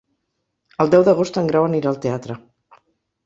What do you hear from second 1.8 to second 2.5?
al teatre.